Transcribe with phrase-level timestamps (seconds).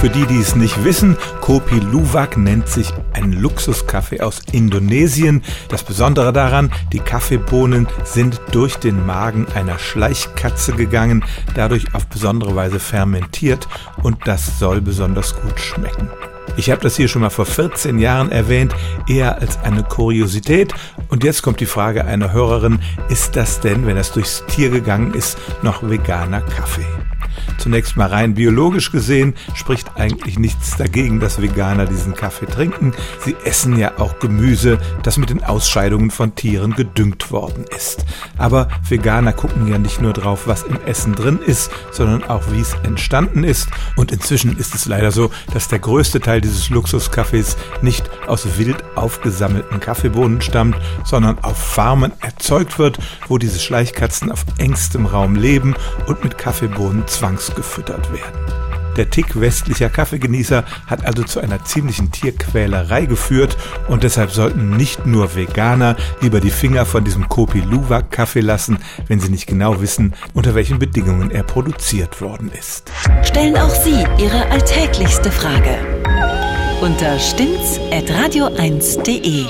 [0.00, 5.42] Für die, die es nicht wissen, Kopi Luwak nennt sich ein Luxuskaffee aus Indonesien.
[5.68, 11.22] Das Besondere daran, die Kaffeebohnen sind durch den Magen einer Schleichkatze gegangen,
[11.54, 13.68] dadurch auf besondere Weise fermentiert
[14.02, 16.08] und das soll besonders gut schmecken.
[16.56, 18.74] Ich habe das hier schon mal vor 14 Jahren erwähnt,
[19.06, 20.72] eher als eine Kuriosität.
[21.08, 22.80] Und jetzt kommt die Frage einer Hörerin,
[23.10, 26.86] ist das denn, wenn das durchs Tier gegangen ist, noch veganer Kaffee?
[27.58, 32.92] Zunächst mal rein biologisch gesehen spricht eigentlich nichts dagegen, dass Veganer diesen Kaffee trinken.
[33.24, 38.04] Sie essen ja auch Gemüse, das mit den Ausscheidungen von Tieren gedüngt worden ist.
[38.38, 42.60] Aber Veganer gucken ja nicht nur drauf, was im Essen drin ist, sondern auch, wie
[42.60, 43.68] es entstanden ist.
[43.96, 48.82] Und inzwischen ist es leider so, dass der größte Teil dieses Luxuskaffees nicht aus wild
[48.96, 55.74] aufgesammelten Kaffeebohnen stammt, sondern auf Farmen erzeugt wird, wo diese Schleichkatzen auf engstem Raum leben
[56.06, 58.70] und mit Kaffeebohnen zwangs gefüttert werden.
[58.96, 63.56] Der Tick westlicher Kaffeegenießer hat also zu einer ziemlichen Tierquälerei geführt
[63.88, 68.78] und deshalb sollten nicht nur Veganer lieber die Finger von diesem Kopi Luwak Kaffee lassen,
[69.06, 72.90] wenn sie nicht genau wissen, unter welchen Bedingungen er produziert worden ist.
[73.22, 75.78] Stellen auch Sie Ihre alltäglichste Frage
[76.80, 79.44] unter stimmt's at radio1.de.